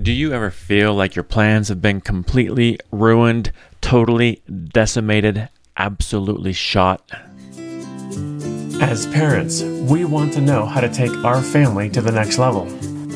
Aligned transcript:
Do 0.00 0.10
you 0.10 0.32
ever 0.32 0.50
feel 0.50 0.92
like 0.92 1.14
your 1.14 1.22
plans 1.22 1.68
have 1.68 1.80
been 1.80 2.00
completely 2.00 2.80
ruined, 2.90 3.52
totally 3.80 4.42
decimated, 4.72 5.48
absolutely 5.76 6.52
shot? 6.52 7.08
As 8.80 9.06
parents, 9.12 9.62
we 9.62 10.04
want 10.04 10.32
to 10.32 10.40
know 10.40 10.66
how 10.66 10.80
to 10.80 10.92
take 10.92 11.12
our 11.24 11.40
family 11.40 11.88
to 11.90 12.00
the 12.00 12.10
next 12.10 12.38
level, 12.38 12.66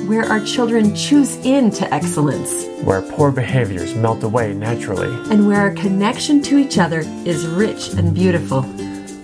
where 0.07 0.25
our 0.27 0.39
children 0.45 0.95
choose 0.95 1.35
into 1.45 1.93
excellence, 1.93 2.65
where 2.85 3.03
poor 3.03 3.33
behaviors 3.33 3.97
melt 3.97 4.23
away 4.23 4.55
naturally. 4.55 5.13
and 5.33 5.49
where 5.49 5.59
our 5.59 5.73
connection 5.73 6.41
to 6.43 6.59
each 6.59 6.79
other 6.79 7.01
is 7.25 7.45
rich 7.49 7.89
and 7.95 8.15
beautiful. 8.15 8.63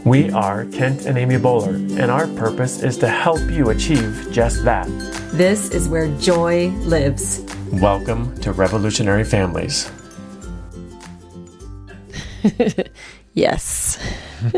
We 0.05 0.31
are 0.33 0.67
Kent 0.67 1.07
and 1.07 1.17
Amy 1.17 1.39
Bowler, 1.39 1.77
and 1.77 2.11
our 2.11 2.27
purpose 2.27 2.83
is 2.83 2.99
to 2.99 3.09
help 3.09 3.41
you 3.51 3.71
achieve 3.71 4.29
just 4.31 4.63
that. 4.65 4.87
This 5.33 5.71
is 5.71 5.89
where 5.89 6.15
joy 6.19 6.69
lives. 6.83 7.43
Welcome 7.73 8.39
to 8.43 8.53
Revolutionary 8.53 9.25
Families. 9.25 9.91
Yes. 13.35 13.99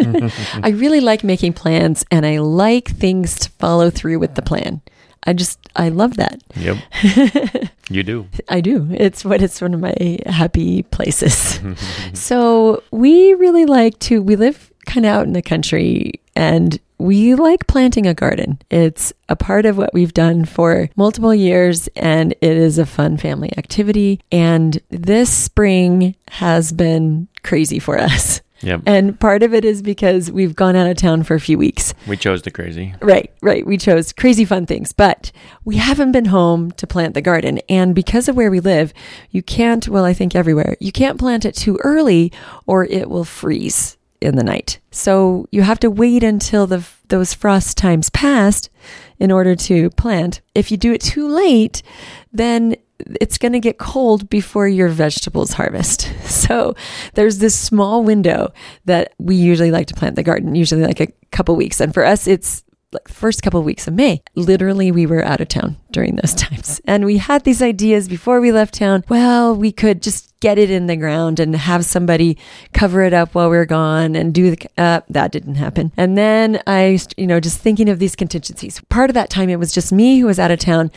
I 0.62 0.68
really 0.68 1.00
like 1.00 1.24
making 1.24 1.54
plans 1.54 2.04
and 2.10 2.26
I 2.26 2.38
like 2.40 2.88
things 2.88 3.38
to 3.38 3.50
follow 3.52 3.88
through 3.88 4.18
with 4.18 4.34
the 4.34 4.42
plan. 4.42 4.82
I 5.26 5.32
just, 5.32 5.58
I 5.74 5.88
love 5.88 6.18
that. 6.18 6.42
Yep. 6.56 7.70
you 7.88 8.02
do. 8.02 8.28
I 8.50 8.60
do. 8.60 8.86
It's 8.92 9.24
what 9.24 9.40
it's 9.40 9.62
one 9.62 9.72
of 9.72 9.80
my 9.80 10.18
happy 10.26 10.82
places. 10.82 11.58
so 12.12 12.82
we 12.90 13.32
really 13.34 13.64
like 13.64 13.98
to, 14.00 14.22
we 14.22 14.36
live 14.36 14.70
kind 14.86 15.04
of 15.04 15.12
out 15.12 15.26
in 15.26 15.32
the 15.32 15.42
country 15.42 16.20
and 16.34 16.78
we 16.98 17.34
like 17.34 17.66
planting 17.66 18.06
a 18.06 18.14
garden. 18.14 18.60
It's 18.70 19.12
a 19.28 19.36
part 19.36 19.66
of 19.66 19.76
what 19.76 19.92
we've 19.92 20.14
done 20.14 20.44
for 20.44 20.88
multiple 20.96 21.34
years 21.34 21.88
and 21.96 22.32
it 22.32 22.56
is 22.56 22.78
a 22.78 22.86
fun 22.86 23.18
family 23.18 23.52
activity. 23.58 24.20
And 24.32 24.80
this 24.88 25.30
spring 25.30 26.14
has 26.28 26.72
been 26.72 27.28
crazy 27.42 27.78
for 27.78 27.98
us. 27.98 28.40
Yep. 28.62 28.82
And 28.86 29.20
part 29.20 29.42
of 29.42 29.52
it 29.52 29.66
is 29.66 29.82
because 29.82 30.30
we've 30.30 30.56
gone 30.56 30.76
out 30.76 30.90
of 30.90 30.96
town 30.96 31.24
for 31.24 31.34
a 31.34 31.40
few 31.40 31.58
weeks. 31.58 31.92
We 32.06 32.16
chose 32.16 32.40
the 32.40 32.50
crazy. 32.50 32.94
Right, 33.02 33.30
right. 33.42 33.66
We 33.66 33.76
chose 33.76 34.14
crazy 34.14 34.46
fun 34.46 34.64
things, 34.64 34.94
but 34.94 35.30
we 35.64 35.76
haven't 35.76 36.12
been 36.12 36.24
home 36.26 36.70
to 36.72 36.86
plant 36.86 37.12
the 37.12 37.20
garden. 37.20 37.60
And 37.68 37.94
because 37.94 38.28
of 38.28 38.36
where 38.36 38.50
we 38.50 38.60
live, 38.60 38.94
you 39.30 39.42
can't, 39.42 39.86
well, 39.88 40.06
I 40.06 40.14
think 40.14 40.34
everywhere, 40.34 40.76
you 40.80 40.90
can't 40.90 41.18
plant 41.18 41.44
it 41.44 41.54
too 41.54 41.78
early 41.84 42.32
or 42.66 42.86
it 42.86 43.10
will 43.10 43.24
freeze 43.24 43.95
in 44.20 44.36
the 44.36 44.44
night. 44.44 44.78
So 44.90 45.46
you 45.50 45.62
have 45.62 45.80
to 45.80 45.90
wait 45.90 46.22
until 46.22 46.66
the 46.66 46.86
those 47.08 47.32
frost 47.32 47.76
times 47.76 48.10
passed 48.10 48.68
in 49.18 49.30
order 49.30 49.54
to 49.54 49.90
plant. 49.90 50.40
If 50.54 50.70
you 50.70 50.76
do 50.76 50.92
it 50.92 51.00
too 51.00 51.28
late, 51.28 51.82
then 52.32 52.76
it's 53.20 53.38
going 53.38 53.52
to 53.52 53.60
get 53.60 53.78
cold 53.78 54.28
before 54.28 54.66
your 54.66 54.88
vegetables 54.88 55.52
harvest. 55.52 56.12
So 56.46 56.76
there's 57.14 57.38
this 57.38 57.58
small 57.58 58.04
window 58.04 58.52
that 58.84 59.14
we 59.18 59.34
usually 59.34 59.72
like 59.72 59.88
to 59.88 59.94
plant 59.94 60.14
the 60.14 60.22
garden, 60.22 60.54
usually 60.54 60.82
like 60.82 61.00
a 61.00 61.08
couple 61.32 61.56
weeks. 61.56 61.80
And 61.80 61.92
for 61.92 62.04
us, 62.04 62.28
it's 62.28 62.62
like 62.96 63.08
first 63.08 63.42
couple 63.42 63.60
of 63.60 63.66
weeks 63.66 63.86
of 63.86 63.94
May. 63.94 64.22
Literally, 64.34 64.90
we 64.90 65.06
were 65.06 65.24
out 65.24 65.40
of 65.40 65.48
town 65.48 65.76
during 65.90 66.16
those 66.16 66.34
times. 66.34 66.80
And 66.84 67.04
we 67.04 67.18
had 67.18 67.44
these 67.44 67.62
ideas 67.62 68.08
before 68.08 68.40
we 68.40 68.52
left 68.52 68.74
town. 68.74 69.04
Well, 69.08 69.54
we 69.54 69.72
could 69.72 70.02
just 70.02 70.38
get 70.40 70.58
it 70.58 70.70
in 70.70 70.86
the 70.86 70.96
ground 70.96 71.40
and 71.40 71.56
have 71.56 71.84
somebody 71.84 72.36
cover 72.72 73.02
it 73.02 73.12
up 73.12 73.34
while 73.34 73.50
we 73.50 73.56
are 73.56 73.66
gone 73.66 74.14
and 74.14 74.34
do 74.34 74.54
the, 74.54 74.68
uh, 74.76 75.00
that 75.08 75.32
didn't 75.32 75.56
happen. 75.56 75.92
And 75.96 76.16
then 76.16 76.62
I, 76.66 76.98
you 77.16 77.26
know, 77.26 77.40
just 77.40 77.60
thinking 77.60 77.88
of 77.88 77.98
these 77.98 78.14
contingencies. 78.16 78.80
Part 78.88 79.10
of 79.10 79.14
that 79.14 79.30
time, 79.30 79.48
it 79.48 79.58
was 79.58 79.72
just 79.72 79.92
me 79.92 80.18
who 80.18 80.26
was 80.26 80.38
out 80.38 80.50
of 80.50 80.58
town. 80.58 80.90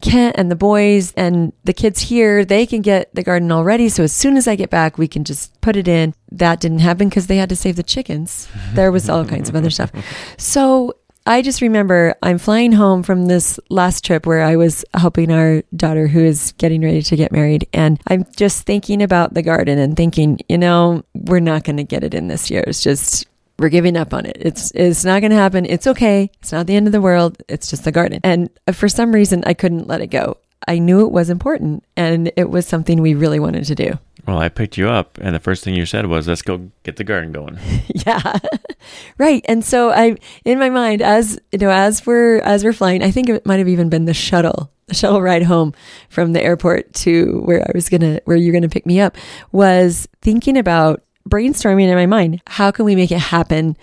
Kent 0.00 0.36
and 0.38 0.50
the 0.50 0.56
boys 0.56 1.12
and 1.14 1.52
the 1.64 1.72
kids 1.72 2.00
here, 2.02 2.44
they 2.44 2.66
can 2.66 2.82
get 2.82 3.12
the 3.14 3.22
garden 3.22 3.50
already. 3.50 3.88
So 3.88 4.04
as 4.04 4.12
soon 4.12 4.36
as 4.36 4.46
I 4.46 4.54
get 4.54 4.70
back, 4.70 4.96
we 4.96 5.08
can 5.08 5.24
just 5.24 5.60
put 5.60 5.76
it 5.76 5.88
in. 5.88 6.14
That 6.30 6.60
didn't 6.60 6.80
happen 6.80 7.08
because 7.08 7.26
they 7.26 7.36
had 7.36 7.48
to 7.48 7.56
save 7.56 7.76
the 7.76 7.82
chickens. 7.82 8.48
There 8.74 8.92
was 8.92 9.08
all 9.08 9.24
kinds 9.24 9.48
of 9.48 9.56
other 9.56 9.70
stuff. 9.70 9.90
So 10.36 10.94
I 11.28 11.42
just 11.42 11.60
remember 11.60 12.14
I'm 12.22 12.38
flying 12.38 12.72
home 12.72 13.02
from 13.02 13.26
this 13.26 13.60
last 13.68 14.02
trip 14.02 14.24
where 14.24 14.40
I 14.40 14.56
was 14.56 14.82
helping 14.94 15.30
our 15.30 15.62
daughter 15.76 16.06
who 16.06 16.24
is 16.24 16.52
getting 16.56 16.80
ready 16.80 17.02
to 17.02 17.16
get 17.16 17.32
married. 17.32 17.68
And 17.74 18.00
I'm 18.06 18.24
just 18.34 18.64
thinking 18.64 19.02
about 19.02 19.34
the 19.34 19.42
garden 19.42 19.78
and 19.78 19.94
thinking, 19.94 20.40
you 20.48 20.56
know, 20.56 21.04
we're 21.12 21.40
not 21.40 21.64
going 21.64 21.76
to 21.76 21.84
get 21.84 22.02
it 22.02 22.14
in 22.14 22.28
this 22.28 22.50
year. 22.50 22.64
It's 22.66 22.82
just, 22.82 23.26
we're 23.58 23.68
giving 23.68 23.94
up 23.94 24.14
on 24.14 24.24
it. 24.24 24.38
It's 24.40 24.70
it's 24.70 25.04
not 25.04 25.20
going 25.20 25.32
to 25.32 25.36
happen. 25.36 25.66
It's 25.66 25.86
okay. 25.86 26.30
It's 26.40 26.52
not 26.52 26.66
the 26.66 26.76
end 26.76 26.86
of 26.86 26.92
the 26.92 27.00
world. 27.02 27.42
It's 27.46 27.68
just 27.68 27.84
the 27.84 27.92
garden. 27.92 28.20
And 28.24 28.48
uh, 28.66 28.72
for 28.72 28.88
some 28.88 29.12
reason, 29.12 29.42
I 29.46 29.52
couldn't 29.52 29.86
let 29.86 30.00
it 30.00 30.06
go. 30.06 30.38
I 30.66 30.78
knew 30.78 31.06
it 31.06 31.12
was 31.12 31.30
important 31.30 31.84
and 31.96 32.32
it 32.36 32.50
was 32.50 32.66
something 32.66 33.00
we 33.00 33.14
really 33.14 33.38
wanted 33.38 33.64
to 33.64 33.74
do. 33.74 33.98
Well, 34.26 34.38
I 34.38 34.50
picked 34.50 34.76
you 34.76 34.90
up, 34.90 35.16
and 35.22 35.34
the 35.34 35.40
first 35.40 35.64
thing 35.64 35.74
you 35.74 35.86
said 35.86 36.04
was, 36.04 36.28
"Let's 36.28 36.42
go 36.42 36.70
get 36.82 36.96
the 36.96 37.04
garden 37.04 37.32
going." 37.32 37.58
yeah 38.06 38.38
right 39.18 39.44
and 39.48 39.64
so 39.64 39.90
i 39.90 40.16
in 40.44 40.58
my 40.58 40.70
mind 40.70 41.02
as 41.02 41.38
you 41.52 41.58
know 41.58 41.70
as 41.70 42.06
we're 42.06 42.38
as 42.38 42.64
we're 42.64 42.72
flying 42.72 43.02
i 43.02 43.10
think 43.10 43.28
it 43.28 43.44
might 43.46 43.58
have 43.58 43.68
even 43.68 43.88
been 43.88 44.04
the 44.04 44.14
shuttle 44.14 44.70
the 44.86 44.94
shuttle 44.94 45.22
ride 45.22 45.42
home 45.42 45.72
from 46.08 46.32
the 46.32 46.42
airport 46.42 46.92
to 46.92 47.40
where 47.44 47.62
i 47.62 47.70
was 47.74 47.88
gonna 47.88 48.20
where 48.24 48.36
you're 48.36 48.52
gonna 48.52 48.68
pick 48.68 48.86
me 48.86 49.00
up 49.00 49.16
was 49.52 50.08
thinking 50.20 50.56
about 50.56 51.02
brainstorming 51.28 51.88
in 51.88 51.94
my 51.94 52.06
mind 52.06 52.40
how 52.46 52.70
can 52.70 52.84
we 52.84 52.94
make 52.96 53.12
it 53.12 53.18
happen 53.18 53.76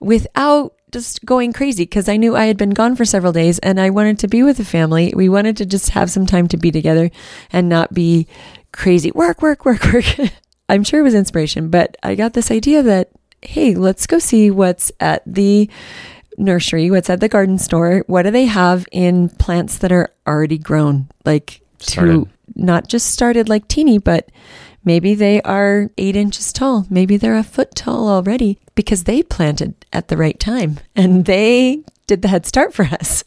without 0.00 0.74
just 0.92 1.24
going 1.24 1.52
crazy 1.52 1.84
because 1.84 2.08
I 2.08 2.16
knew 2.16 2.36
I 2.36 2.44
had 2.46 2.56
been 2.56 2.70
gone 2.70 2.96
for 2.96 3.04
several 3.04 3.32
days 3.32 3.58
and 3.60 3.80
I 3.80 3.90
wanted 3.90 4.18
to 4.20 4.28
be 4.28 4.42
with 4.42 4.58
the 4.58 4.64
family. 4.64 5.12
We 5.16 5.28
wanted 5.28 5.56
to 5.58 5.66
just 5.66 5.90
have 5.90 6.10
some 6.10 6.26
time 6.26 6.48
to 6.48 6.56
be 6.56 6.70
together 6.70 7.10
and 7.52 7.68
not 7.68 7.92
be 7.94 8.26
crazy 8.72 9.10
work, 9.12 9.42
work, 9.42 9.64
work, 9.64 9.84
work. 9.92 10.04
I'm 10.68 10.84
sure 10.84 11.00
it 11.00 11.04
was 11.04 11.14
inspiration, 11.14 11.68
but 11.70 11.96
I 12.02 12.14
got 12.14 12.34
this 12.34 12.50
idea 12.50 12.82
that, 12.82 13.10
hey, 13.42 13.74
let's 13.74 14.06
go 14.06 14.18
see 14.18 14.50
what's 14.50 14.92
at 15.00 15.22
the 15.26 15.68
nursery, 16.38 16.90
what's 16.90 17.10
at 17.10 17.20
the 17.20 17.28
garden 17.28 17.58
store. 17.58 18.04
What 18.06 18.22
do 18.22 18.30
they 18.30 18.46
have 18.46 18.86
in 18.92 19.28
plants 19.28 19.78
that 19.78 19.92
are 19.92 20.10
already 20.26 20.58
grown? 20.58 21.08
Like 21.24 21.60
Started. 21.78 22.12
to 22.12 22.28
not 22.54 22.88
just 22.88 23.10
started 23.10 23.48
like 23.48 23.68
teeny, 23.68 23.98
but 23.98 24.30
maybe 24.84 25.14
they 25.14 25.40
are 25.42 25.90
eight 25.98 26.16
inches 26.16 26.52
tall. 26.52 26.86
Maybe 26.90 27.16
they're 27.16 27.36
a 27.36 27.42
foot 27.42 27.74
tall 27.74 28.08
already 28.08 28.58
because 28.74 29.04
they 29.04 29.22
planted 29.22 29.74
at 29.92 30.08
the 30.08 30.16
right 30.16 30.38
time 30.38 30.80
and 30.94 31.24
they 31.24 31.82
did 32.06 32.22
the 32.22 32.28
head 32.28 32.46
start 32.46 32.74
for 32.74 32.84
us 32.84 33.24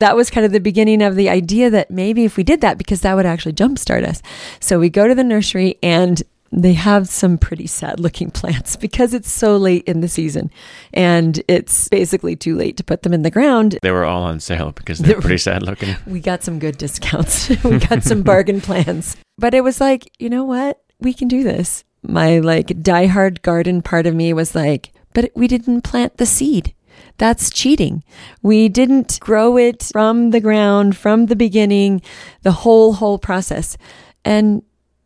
that 0.00 0.16
was 0.16 0.30
kind 0.30 0.44
of 0.44 0.52
the 0.52 0.60
beginning 0.60 1.02
of 1.02 1.14
the 1.14 1.28
idea 1.28 1.70
that 1.70 1.90
maybe 1.90 2.24
if 2.24 2.36
we 2.36 2.42
did 2.42 2.62
that, 2.62 2.78
because 2.78 3.02
that 3.02 3.14
would 3.14 3.26
actually 3.26 3.52
jumpstart 3.52 4.04
us. 4.04 4.20
So 4.58 4.80
we 4.80 4.88
go 4.88 5.06
to 5.06 5.14
the 5.14 5.22
nursery 5.22 5.78
and 5.82 6.22
they 6.52 6.72
have 6.72 7.08
some 7.08 7.38
pretty 7.38 7.66
sad 7.66 8.00
looking 8.00 8.30
plants 8.32 8.74
because 8.76 9.14
it's 9.14 9.30
so 9.30 9.56
late 9.56 9.84
in 9.84 10.00
the 10.00 10.08
season 10.08 10.50
and 10.92 11.40
it's 11.46 11.88
basically 11.88 12.34
too 12.34 12.56
late 12.56 12.76
to 12.78 12.82
put 12.82 13.02
them 13.02 13.12
in 13.12 13.22
the 13.22 13.30
ground. 13.30 13.78
They 13.82 13.92
were 13.92 14.04
all 14.04 14.24
on 14.24 14.40
sale 14.40 14.72
because 14.72 14.98
they're 14.98 15.20
pretty 15.20 15.38
sad 15.38 15.62
looking. 15.62 15.94
We 16.06 16.20
got 16.20 16.42
some 16.42 16.58
good 16.58 16.78
discounts. 16.78 17.48
we 17.64 17.78
got 17.78 18.02
some 18.02 18.22
bargain 18.22 18.60
plans. 18.60 19.16
But 19.38 19.54
it 19.54 19.62
was 19.62 19.80
like, 19.80 20.10
you 20.18 20.30
know 20.30 20.44
what? 20.44 20.80
We 21.00 21.12
can 21.12 21.28
do 21.28 21.42
this. 21.42 21.84
My 22.02 22.38
like 22.38 22.68
diehard 22.68 23.42
garden 23.42 23.82
part 23.82 24.06
of 24.06 24.14
me 24.14 24.32
was 24.32 24.54
like, 24.54 24.92
but 25.12 25.30
we 25.34 25.48
didn't 25.48 25.82
plant 25.82 26.16
the 26.16 26.26
seed. 26.26 26.74
That's 27.18 27.50
cheating. 27.50 28.02
We 28.42 28.68
didn't 28.68 29.20
grow 29.20 29.58
it 29.58 29.90
from 29.92 30.30
the 30.30 30.40
ground, 30.40 30.96
from 30.96 31.26
the 31.26 31.36
beginning, 31.36 32.02
the 32.42 32.52
whole, 32.52 32.94
whole 32.94 33.18
process. 33.18 33.76
And 34.24 34.62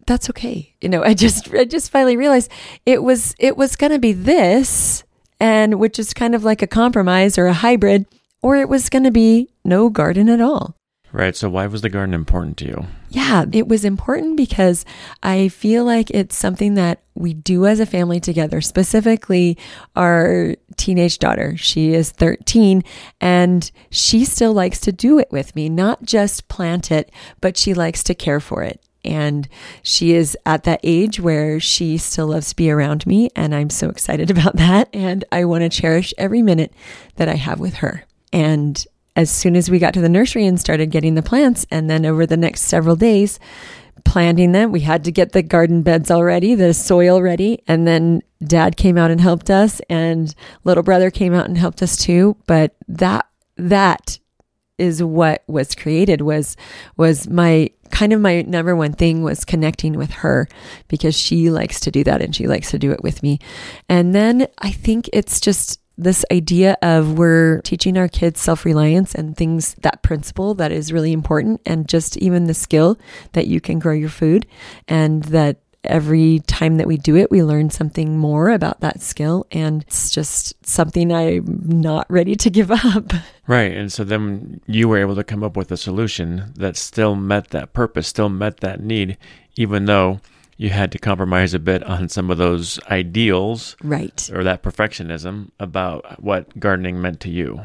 that's 0.07 0.31
okay. 0.31 0.75
You 0.81 0.89
know, 0.89 1.03
I 1.05 1.15
just, 1.15 1.53
I 1.53 1.65
just 1.65 1.91
finally 1.91 2.17
realized 2.17 2.51
it 2.87 3.03
was, 3.03 3.35
it 3.39 3.57
was 3.57 3.77
going 3.77 3.93
to 3.93 3.99
be 3.99 4.13
this 4.13 5.03
and 5.41 5.81
which 5.81 5.99
is 5.99 6.15
kind 6.15 6.35
of 6.35 6.45
like 6.45 6.63
a 6.63 6.67
compromise 6.67 7.37
or 7.37 7.47
a 7.47 7.53
hybrid, 7.53 8.07
or 8.43 8.57
it 8.57 8.69
was 8.69 8.89
going 8.89 9.05
to 9.05 9.11
be 9.11 9.51
no 9.65 9.91
garden 9.91 10.29
at 10.29 10.41
all. 10.41 10.77
Right. 11.13 11.37
So, 11.37 11.49
why 11.49 11.67
was 11.67 11.83
the 11.83 11.91
garden 11.91 12.15
important 12.15 12.57
to 12.59 12.67
you? 12.67 12.87
Yeah, 13.15 13.45
it 13.53 13.69
was 13.69 13.85
important 13.85 14.37
because 14.37 14.85
I 15.23 15.47
feel 15.47 15.85
like 15.85 16.11
it's 16.11 16.37
something 16.37 16.75
that 16.75 17.01
we 17.15 17.33
do 17.33 17.65
as 17.65 17.79
a 17.79 17.87
family 17.87 18.19
together, 18.19 18.61
specifically 18.61 19.57
our 19.95 20.57
teenage 20.77 21.21
daughter. 21.21 21.57
She 21.57 21.95
is 21.95 22.11
13 22.11 22.83
and 23.21 23.71
she 23.89 24.25
still 24.25 24.53
likes 24.53 24.81
to 24.81 24.91
do 24.91 25.21
it 25.21 25.29
with 25.31 25.55
me, 25.55 25.69
not 25.69 26.03
just 26.03 26.49
plant 26.49 26.91
it, 26.91 27.13
but 27.41 27.57
she 27.57 27.73
likes 27.73 28.03
to 28.03 28.17
care 28.17 28.41
for 28.41 28.65
it. 28.65 28.83
And 29.05 29.49
she 29.85 30.13
is 30.15 30.37
at 30.45 30.65
that 30.65 30.81
age 30.83 31.21
where 31.21 31.61
she 31.61 31.99
still 31.99 32.27
loves 32.27 32.49
to 32.49 32.57
be 32.57 32.69
around 32.69 33.07
me. 33.07 33.31
And 33.37 33.55
I'm 33.55 33.71
so 33.71 33.91
excited 33.91 34.29
about 34.33 34.57
that. 34.57 34.89
And 34.93 35.25
I 35.31 35.45
want 35.45 35.63
to 35.63 35.69
cherish 35.69 36.13
every 36.19 36.43
minute 36.43 36.75
that 37.15 37.29
I 37.29 37.35
have 37.35 37.61
with 37.61 37.75
her. 37.75 38.07
And 38.33 38.85
as 39.17 39.31
soon 39.31 39.57
as 39.57 39.71
we 39.71 39.79
got 39.79 39.95
to 39.95 40.01
the 40.01 40.09
nursery 40.09 40.47
and 40.47 40.59
started 40.59 40.91
getting 40.91 41.15
the 41.15 41.23
plants, 41.23 41.67
and 41.71 41.89
then 41.89 42.05
over 42.05 42.27
the 42.27 42.37
next 42.37 42.63
several 42.63 42.97
days, 42.97 43.39
planting 44.05 44.53
them, 44.53 44.73
we 44.73 44.81
had 44.81 45.05
to 45.05 45.13
get 45.13 45.33
the 45.33 45.43
garden 45.43 45.83
beds 45.83 46.11
all 46.11 46.25
ready, 46.25 46.55
the 46.55 46.75
soil 46.75 47.23
ready, 47.23 47.63
and 47.67 47.87
then 47.87 48.23
dad 48.43 48.77
came 48.77 48.99
out 48.99 49.11
and 49.11 49.21
helped 49.21 49.51
us, 49.51 49.81
and 49.89 50.35
little 50.65 50.83
brother 50.83 51.11
came 51.11 51.33
out 51.33 51.47
and 51.47 51.57
helped 51.57 51.83
us 51.83 51.97
too. 51.97 52.37
But 52.47 52.75
that, 52.89 53.27
that 53.57 54.19
is 54.79 55.03
what 55.03 55.45
was 55.47 55.75
created 55.75 56.21
was 56.21 56.57
was 56.97 57.29
my 57.29 57.71
kind 57.91 58.13
of 58.13 58.21
my 58.21 58.43
number 58.43 58.75
one 58.75 58.93
thing 58.93 59.23
was 59.23 59.45
connecting 59.45 59.97
with 59.97 60.11
her 60.11 60.49
because 60.89 61.17
she 61.17 61.49
likes 61.49 61.79
to 61.79 61.93
do 61.93 62.03
that 62.03 62.21
and 62.21 62.35
she 62.35 62.49
likes 62.49 62.71
to 62.73 62.79
do 62.79 62.91
it 62.91 63.03
with 63.03 63.23
me. 63.23 63.39
And 63.89 64.15
then 64.15 64.49
I 64.59 64.73
think 64.73 65.09
it's 65.13 65.41
just 65.41 65.81
this 65.97 66.25
idea 66.33 66.77
of 66.83 67.19
we're 67.19 67.61
teaching 67.63 67.97
our 67.97 68.09
kids 68.09 68.41
self 68.41 68.65
reliance 68.65 69.15
and 69.15 69.37
things, 69.37 69.75
that 69.83 70.03
principle 70.03 70.55
that 70.55 70.73
is 70.73 70.93
really 70.93 71.13
important, 71.13 71.61
and 71.67 71.89
just 71.89 72.17
even 72.19 72.45
the 72.45 72.55
skill 72.55 72.99
that 73.33 73.47
you 73.47 73.61
can 73.61 73.79
grow 73.79 73.93
your 73.93 74.09
food, 74.09 74.47
and 74.89 75.25
that 75.25 75.59
every 75.85 76.41
time 76.47 76.79
that 76.79 76.87
we 76.87 76.97
do 76.97 77.17
it, 77.17 77.31
we 77.31 77.43
learn 77.43 77.71
something 77.71 78.19
more 78.19 78.51
about 78.51 78.81
that 78.81 79.01
skill. 79.01 79.47
And 79.53 79.83
it's 79.83 80.11
just 80.11 80.67
something 80.67 81.13
I'm 81.13 81.63
not 81.65 82.11
ready 82.11 82.35
to 82.37 82.51
give 82.51 82.71
up. 82.71 83.13
Right. 83.47 83.73
And 83.73 83.93
so 83.93 84.05
then 84.05 84.61
you 84.67 84.89
were 84.89 84.99
able 84.99 85.15
to 85.15 85.25
come 85.25 85.45
up 85.45 85.57
with 85.57 85.71
a 85.71 85.77
solution 85.77 86.53
that 86.57 86.77
still 86.77 87.15
met 87.15 87.49
that 87.51 87.73
purpose, 87.73 88.09
still 88.09 88.29
met 88.29 88.59
that 88.61 88.81
need, 88.81 89.19
even 89.57 89.85
though 89.85 90.21
you 90.57 90.71
had 90.71 90.93
to 90.93 90.99
compromise 90.99 91.55
a 91.55 91.59
bit 91.59 91.83
on 91.83 92.09
some 92.09 92.31
of 92.31 92.39
those 92.39 92.79
ideals 92.91 93.77
Right. 93.83 94.31
or 94.33 94.45
that 94.45 94.63
perfectionism 94.63 95.51
about 95.59 96.23
what 96.23 96.59
gardening 96.61 97.01
meant 97.01 97.21
to 97.21 97.31
you. 97.31 97.61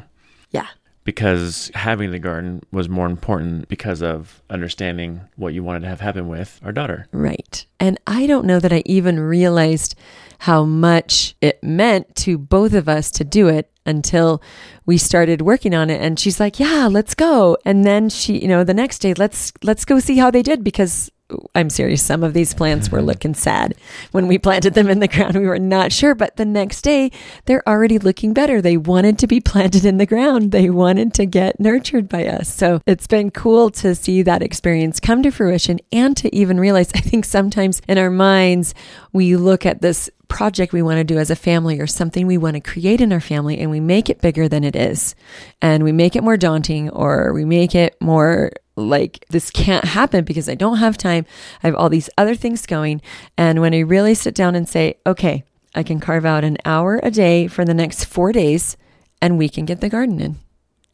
Yeah. 0.52 0.68
Because 1.04 1.72
having 1.74 2.12
the 2.12 2.20
garden 2.20 2.62
was 2.72 2.88
more 2.90 3.08
important 3.08 3.68
because 3.68 4.02
of 4.04 4.42
understanding 4.50 5.22
what 5.38 5.54
you 5.54 5.64
wanted 5.64 5.82
to 5.82 5.88
have 5.88 6.02
happen 6.02 6.28
with 6.28 6.60
our 6.64 6.72
daughter. 6.72 7.08
Right. 7.12 7.66
And 7.80 8.00
I 8.06 8.28
don't 8.28 8.46
know 8.46 8.60
that 8.60 8.74
I 8.74 8.84
even 8.86 9.20
realized 9.20 9.96
how 10.40 10.66
much 10.66 11.36
it 11.42 11.64
meant 11.64 12.16
to 12.18 12.38
both 12.38 12.74
of 12.74 12.88
us 12.88 13.10
to 13.12 13.24
do 13.24 13.48
it 13.48 13.72
until 13.86 14.42
we 14.86 14.98
started 14.98 15.42
working 15.42 15.74
on 15.74 15.90
it 15.90 16.00
and 16.00 16.20
she's 16.20 16.40
like, 16.40 16.60
"Yeah, 16.60 16.88
let's 16.92 17.16
go." 17.16 17.58
And 17.66 17.84
then 17.86 18.10
she, 18.10 18.38
you 18.40 18.48
know, 18.48 18.64
the 18.64 18.74
next 18.74 19.00
day, 19.00 19.14
"Let's 19.16 19.52
let's 19.64 19.86
go 19.86 20.00
see 20.00 20.18
how 20.18 20.30
they 20.30 20.44
did 20.44 20.64
because 20.64 21.10
I'm 21.54 21.70
serious, 21.70 22.02
some 22.02 22.24
of 22.24 22.34
these 22.34 22.54
plants 22.54 22.90
were 22.90 23.00
mm-hmm. 23.00 23.08
looking 23.08 23.34
sad 23.34 23.76
when 24.12 24.28
we 24.28 24.38
planted 24.38 24.74
them 24.74 24.90
in 24.90 25.00
the 25.00 25.08
ground. 25.10 25.36
We 25.36 25.46
were 25.46 25.60
not 25.60 25.92
sure, 25.92 26.16
but 26.16 26.38
the 26.38 26.46
next 26.46 26.82
day 26.82 27.12
they're 27.46 27.68
already 27.68 28.00
looking 28.00 28.34
better. 28.34 28.62
They 28.62 28.78
wanted 28.78 29.20
to 29.20 29.28
be 29.28 29.40
planted 29.50 29.86
in 29.86 29.98
the 29.98 30.06
ground. 30.06 30.52
They 30.52 30.70
wanted 30.70 31.14
to 31.16 31.26
get 31.26 31.60
nurtured 31.60 32.10
by 32.10 32.26
us. 32.26 32.54
So 32.54 32.82
it's 32.86 33.08
been 33.08 33.32
cool 33.32 33.70
to 33.72 33.96
see 33.96 34.22
that 34.24 34.42
experience 34.42 35.00
come 35.00 35.24
to 35.24 35.32
fruition 35.32 35.80
and 35.92 36.16
to 36.18 36.34
even 36.36 36.60
realize 36.60 36.92
I 36.96 37.00
think 37.00 37.26
sometimes 37.26 37.82
in 37.88 37.98
our 37.98 38.10
minds 38.10 38.74
we 39.14 39.36
look 39.36 39.66
at 39.66 39.82
this 39.82 40.10
project 40.28 40.72
we 40.72 40.82
want 40.82 40.98
to 40.98 41.04
do 41.04 41.18
as 41.18 41.32
a 41.32 41.36
family 41.36 41.80
or 41.80 41.88
something 41.88 42.28
we 42.28 42.38
want 42.38 42.54
to 42.54 42.62
create 42.62 43.02
in 43.02 43.12
our 43.12 43.20
family 43.20 43.58
and 43.60 43.72
we 43.72 43.80
make 43.80 44.10
it 44.10 44.22
bigger 44.22 44.48
than 44.48 44.64
it 44.64 44.76
is. 44.76 45.16
And 45.62 45.84
we 45.84 45.92
make 45.92 46.16
it 46.16 46.24
more 46.24 46.38
daunting 46.38 46.90
or 46.92 47.34
we 47.34 47.46
make 47.46 47.76
it 47.76 48.00
more 48.00 48.52
like 48.80 49.26
this 49.30 49.52
can't 49.52 49.86
happen 49.86 50.24
because 50.24 50.50
I 50.50 50.56
don't 50.56 50.78
have 50.78 50.98
time. 50.98 51.26
I 51.64 51.68
have 51.68 51.76
all 51.76 51.90
these 51.90 52.10
other 52.18 52.36
things 52.36 52.66
going. 52.66 53.02
And 53.38 53.62
when 53.62 53.74
I 53.74 53.80
really 53.80 54.14
sit 54.14 54.36
down 54.36 54.56
and 54.56 54.68
say, 54.68 54.98
okay, 55.06 55.44
I 55.76 55.84
can 55.84 56.00
carve 56.00 56.26
out 56.26 56.44
an 56.44 56.58
hour 56.66 57.00
a 57.04 57.12
day 57.12 57.48
for 57.48 57.66
the 57.66 57.74
next 57.74 58.06
four 58.06 58.32
days 58.32 58.78
and 59.22 59.38
we 59.38 59.50
can 59.50 59.66
get 59.66 59.82
the 59.82 59.90
garden 59.90 60.20
in. 60.20 60.38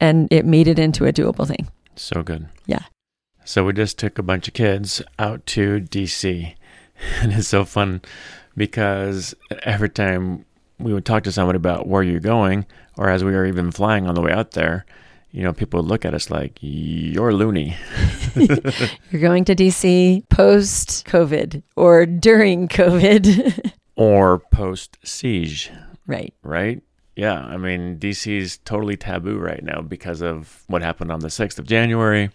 And 0.00 0.28
it 0.30 0.44
made 0.44 0.68
it 0.68 0.78
into 0.78 1.06
a 1.06 1.12
doable 1.12 1.46
thing. 1.46 1.68
So 1.94 2.22
good. 2.22 2.48
Yeah. 2.66 2.82
So 3.44 3.64
we 3.64 3.72
just 3.72 3.98
took 3.98 4.18
a 4.18 4.22
bunch 4.22 4.48
of 4.48 4.54
kids 4.54 5.00
out 5.18 5.46
to 5.46 5.80
DC. 5.80 6.54
And 7.20 7.34
it's 7.34 7.48
so 7.48 7.66
fun 7.66 8.00
because 8.56 9.34
every 9.64 9.90
time 9.90 10.46
we 10.78 10.94
would 10.94 11.04
talk 11.04 11.24
to 11.24 11.32
someone 11.32 11.54
about 11.56 11.86
where 11.86 12.02
you're 12.02 12.20
going, 12.20 12.64
or 12.96 13.10
as 13.10 13.22
we 13.22 13.32
were 13.32 13.44
even 13.44 13.70
flying 13.70 14.06
on 14.06 14.14
the 14.14 14.22
way 14.22 14.32
out 14.32 14.52
there, 14.52 14.86
you 15.30 15.42
know, 15.42 15.52
people 15.52 15.82
look 15.82 16.04
at 16.04 16.14
us 16.14 16.30
like, 16.30 16.58
you're 16.60 17.32
loony. 17.32 17.76
You're 19.10 19.20
going 19.20 19.44
to 19.46 19.54
DC 19.54 20.28
post 20.28 21.06
COVID 21.06 21.62
or 21.74 22.06
during 22.06 22.68
COVID. 22.68 23.72
or 23.96 24.38
post 24.38 24.98
siege, 25.04 25.70
right. 26.06 26.32
right? 26.42 26.82
Yeah, 27.16 27.40
I 27.40 27.56
mean, 27.56 27.98
DC 27.98 28.30
is 28.38 28.58
totally 28.58 28.96
taboo 28.96 29.38
right 29.38 29.62
now 29.62 29.80
because 29.80 30.20
of 30.20 30.62
what 30.66 30.82
happened 30.82 31.10
on 31.10 31.20
the 31.20 31.28
6th 31.28 31.58
of 31.58 31.66
January 31.66 32.30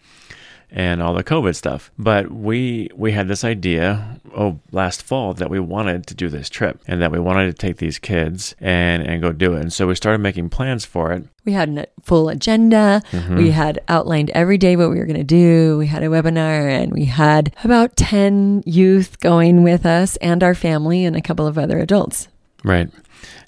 and 0.71 1.01
all 1.01 1.13
the 1.13 1.23
COVID 1.23 1.55
stuff. 1.55 1.91
But 1.97 2.31
we 2.31 2.89
we 2.95 3.11
had 3.11 3.27
this 3.27 3.43
idea 3.43 4.19
oh 4.35 4.59
last 4.71 5.03
fall 5.03 5.33
that 5.33 5.49
we 5.49 5.59
wanted 5.59 6.07
to 6.07 6.15
do 6.15 6.29
this 6.29 6.49
trip 6.49 6.81
and 6.87 7.01
that 7.01 7.11
we 7.11 7.19
wanted 7.19 7.47
to 7.47 7.53
take 7.53 7.77
these 7.77 7.99
kids 7.99 8.55
and 8.59 9.05
and 9.05 9.21
go 9.21 9.31
do 9.31 9.53
it. 9.53 9.61
And 9.61 9.73
so 9.73 9.87
we 9.87 9.95
started 9.95 10.19
making 10.19 10.49
plans 10.49 10.85
for 10.85 11.11
it. 11.11 11.25
We 11.43 11.53
had 11.53 11.69
a 11.77 11.87
full 12.03 12.29
agenda. 12.29 13.01
Mm-hmm. 13.11 13.37
We 13.37 13.51
had 13.51 13.79
outlined 13.87 14.29
every 14.31 14.57
day 14.57 14.75
what 14.75 14.89
we 14.89 14.97
were 14.97 15.05
going 15.05 15.17
to 15.17 15.23
do. 15.23 15.77
We 15.77 15.87
had 15.87 16.03
a 16.03 16.07
webinar 16.07 16.69
and 16.69 16.93
we 16.93 17.05
had 17.05 17.53
about 17.63 17.95
10 17.95 18.63
youth 18.65 19.19
going 19.19 19.63
with 19.63 19.85
us 19.85 20.17
and 20.17 20.43
our 20.43 20.53
family 20.53 21.03
and 21.03 21.15
a 21.15 21.21
couple 21.21 21.47
of 21.47 21.57
other 21.57 21.79
adults. 21.79 22.27
Right. 22.63 22.89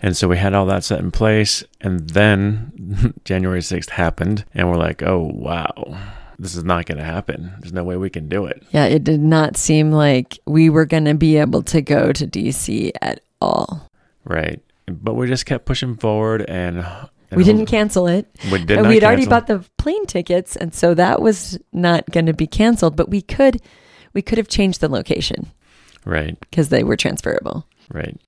And 0.02 0.18
so 0.18 0.28
we 0.28 0.38
had 0.38 0.54
all 0.54 0.66
that 0.66 0.84
set 0.84 1.00
in 1.00 1.12
place 1.12 1.64
and 1.82 2.10
then 2.10 3.14
January 3.26 3.62
6th 3.62 3.92
happened 3.92 4.44
and 4.54 4.70
we're 4.70 4.78
like, 4.78 5.04
"Oh, 5.04 5.32
wow. 5.34 5.98
This 6.44 6.56
is 6.56 6.64
not 6.64 6.86
going 6.86 6.98
to 7.00 7.04
happen. 7.04 7.54
There's 7.60 7.74
no 7.74 7.84
way 7.84 7.98
we 7.98 8.10
can 8.10 8.28
do 8.30 8.46
it." 8.46 8.62
Yeah, 8.72 8.86
it 8.86 9.04
did 9.04 9.22
not 9.22 9.58
seem 9.58 9.92
like 9.92 10.38
we 10.46 10.70
were 10.70 10.86
going 10.86 11.06
to 11.06 11.14
be 11.16 11.38
able 11.38 11.64
to 11.64 11.82
go 11.82 12.12
to 12.12 12.28
DC 12.28 12.92
at 13.02 13.22
all. 13.42 13.90
Right. 14.26 14.62
But 14.88 15.14
we 15.16 15.28
just 15.28 15.46
kept 15.46 15.66
pushing 15.66 15.96
forward 15.96 16.42
and, 16.48 16.78
and 16.80 17.38
We 17.38 17.44
didn't 17.44 17.66
cancel 17.68 18.08
it. 18.08 18.28
we 18.52 18.64
did 18.64 18.78
And 18.78 18.88
we'd 18.88 19.04
already 19.04 19.26
bought 19.26 19.48
the 19.48 19.64
plane 19.78 20.06
tickets 20.06 20.56
and 20.58 20.74
so 20.74 20.94
that 20.94 21.22
was 21.22 21.58
not 21.72 22.10
going 22.12 22.26
to 22.26 22.34
be 22.34 22.48
canceled, 22.48 22.96
but 22.96 23.10
we 23.10 23.22
could 23.22 23.62
we 24.14 24.22
could 24.22 24.38
have 24.38 24.48
changed 24.50 24.82
the 24.82 24.90
location 24.90 25.52
Right. 26.06 26.38
because 26.42 26.70
they 26.70 26.84
were 26.84 26.98
transferable. 26.98 27.66
Right. 27.92 28.20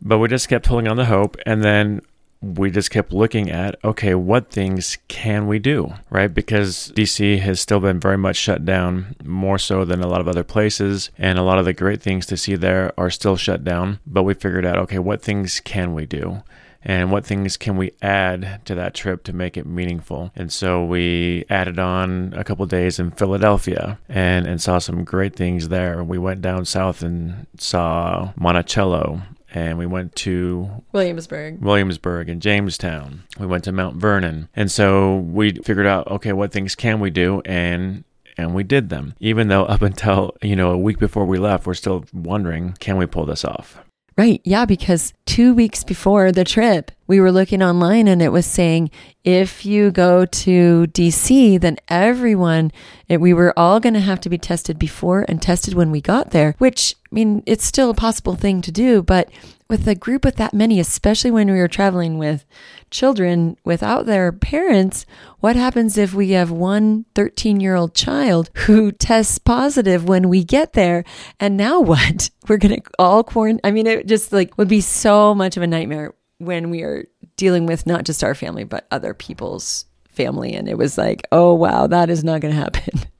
But 0.00 0.18
we 0.18 0.28
just 0.28 0.48
kept 0.48 0.66
holding 0.66 0.88
on 0.88 0.98
to 0.98 1.04
hope. 1.06 1.36
And 1.46 1.64
then 1.64 2.02
we 2.40 2.70
just 2.70 2.90
kept 2.90 3.12
looking 3.12 3.50
at, 3.50 3.76
okay, 3.82 4.14
what 4.14 4.50
things 4.50 4.98
can 5.08 5.46
we 5.46 5.58
do? 5.58 5.94
Right. 6.10 6.32
Because 6.32 6.92
DC 6.94 7.40
has 7.40 7.60
still 7.60 7.80
been 7.80 7.98
very 7.98 8.18
much 8.18 8.36
shut 8.36 8.64
down, 8.64 9.16
more 9.24 9.58
so 9.58 9.84
than 9.84 10.02
a 10.02 10.06
lot 10.06 10.20
of 10.20 10.28
other 10.28 10.44
places. 10.44 11.10
And 11.18 11.38
a 11.38 11.42
lot 11.42 11.58
of 11.58 11.64
the 11.64 11.72
great 11.72 12.00
things 12.00 12.26
to 12.26 12.36
see 12.36 12.54
there 12.54 12.92
are 12.96 13.10
still 13.10 13.36
shut 13.36 13.64
down. 13.64 13.98
But 14.06 14.22
we 14.22 14.34
figured 14.34 14.64
out, 14.64 14.78
okay, 14.78 14.98
what 14.98 15.22
things 15.22 15.60
can 15.60 15.94
we 15.94 16.06
do? 16.06 16.42
And 16.84 17.10
what 17.10 17.26
things 17.26 17.56
can 17.56 17.76
we 17.76 17.92
add 18.00 18.60
to 18.66 18.74
that 18.76 18.94
trip 18.94 19.24
to 19.24 19.32
make 19.32 19.56
it 19.56 19.66
meaningful? 19.66 20.30
And 20.36 20.52
so 20.52 20.84
we 20.84 21.44
added 21.50 21.78
on 21.78 22.32
a 22.36 22.44
couple 22.44 22.64
days 22.66 23.00
in 23.00 23.10
Philadelphia 23.10 23.98
and, 24.08 24.46
and 24.46 24.62
saw 24.62 24.78
some 24.78 25.02
great 25.02 25.34
things 25.34 25.68
there. 25.68 26.04
We 26.04 26.18
went 26.18 26.40
down 26.40 26.64
south 26.64 27.02
and 27.02 27.48
saw 27.58 28.32
Monticello 28.36 29.22
and 29.58 29.76
we 29.76 29.86
went 29.86 30.14
to 30.14 30.84
Williamsburg. 30.92 31.60
Williamsburg 31.60 32.28
and 32.28 32.40
Jamestown. 32.40 33.24
We 33.40 33.46
went 33.46 33.64
to 33.64 33.72
Mount 33.72 33.96
Vernon. 33.96 34.48
And 34.54 34.70
so 34.70 35.16
we 35.16 35.52
figured 35.52 35.86
out, 35.86 36.06
okay, 36.06 36.32
what 36.32 36.52
things 36.52 36.76
can 36.76 37.00
we 37.00 37.10
do? 37.10 37.42
And 37.44 38.04
and 38.36 38.54
we 38.54 38.62
did 38.62 38.88
them. 38.88 39.14
Even 39.18 39.48
though 39.48 39.64
up 39.64 39.82
until, 39.90 40.36
you 40.42 40.54
know, 40.54 40.70
a 40.70 40.78
week 40.78 40.98
before 40.98 41.24
we 41.24 41.38
left, 41.38 41.66
we're 41.66 41.74
still 41.74 42.04
wondering, 42.12 42.76
can 42.78 42.96
we 42.96 43.06
pull 43.06 43.26
this 43.26 43.44
off? 43.44 43.78
Right. 44.16 44.40
Yeah. 44.44 44.64
Because 44.64 45.12
two 45.28 45.52
weeks 45.52 45.84
before 45.84 46.32
the 46.32 46.42
trip, 46.42 46.90
we 47.06 47.20
were 47.20 47.30
looking 47.30 47.62
online 47.62 48.08
and 48.08 48.22
it 48.22 48.32
was 48.32 48.46
saying 48.46 48.90
if 49.24 49.66
you 49.66 49.90
go 49.90 50.24
to 50.24 50.86
DC, 50.86 51.60
then 51.60 51.76
everyone, 51.86 52.72
it, 53.08 53.20
we 53.20 53.34
were 53.34 53.52
all 53.54 53.78
going 53.78 53.92
to 53.92 54.00
have 54.00 54.22
to 54.22 54.30
be 54.30 54.38
tested 54.38 54.78
before 54.78 55.26
and 55.28 55.42
tested 55.42 55.74
when 55.74 55.90
we 55.90 56.00
got 56.00 56.30
there, 56.30 56.54
which, 56.56 56.94
I 57.12 57.14
mean, 57.14 57.42
it's 57.44 57.66
still 57.66 57.90
a 57.90 57.94
possible 57.94 58.36
thing 58.36 58.62
to 58.62 58.72
do. 58.72 59.02
But 59.02 59.28
with 59.68 59.86
a 59.86 59.94
group 59.94 60.24
with 60.24 60.36
that 60.36 60.54
many, 60.54 60.80
especially 60.80 61.30
when 61.30 61.50
we 61.50 61.58
were 61.58 61.68
traveling 61.68 62.16
with 62.16 62.46
children 62.90 63.58
without 63.64 64.06
their 64.06 64.32
parents, 64.32 65.04
what 65.40 65.56
happens 65.56 65.98
if 65.98 66.14
we 66.14 66.30
have 66.30 66.50
one 66.50 67.04
13 67.14 67.60
year 67.60 67.74
old 67.74 67.94
child 67.94 68.50
who 68.66 68.90
tests 68.90 69.38
positive 69.38 70.08
when 70.08 70.30
we 70.30 70.42
get 70.42 70.72
there? 70.72 71.04
And 71.38 71.56
now 71.56 71.80
what? 71.82 72.30
We're 72.48 72.56
going 72.56 72.80
to 72.80 72.90
all 72.98 73.22
quarantine. 73.22 73.60
I 73.62 73.72
mean, 73.72 73.86
it 73.86 74.06
just 74.06 74.32
like 74.32 74.56
would 74.56 74.68
be 74.68 74.80
so 74.80 75.17
much 75.34 75.56
of 75.56 75.62
a 75.62 75.66
nightmare 75.66 76.14
when 76.38 76.70
we 76.70 76.82
are 76.82 77.06
dealing 77.36 77.66
with 77.66 77.86
not 77.86 78.04
just 78.04 78.22
our 78.22 78.34
family, 78.34 78.64
but 78.64 78.86
other 78.90 79.14
people's 79.14 79.84
family. 80.08 80.54
And 80.54 80.68
it 80.68 80.78
was 80.78 80.98
like, 80.98 81.26
oh, 81.32 81.54
wow, 81.54 81.86
that 81.86 82.10
is 82.10 82.24
not 82.24 82.40
going 82.40 82.54
to 82.54 82.60
happen. 82.60 83.00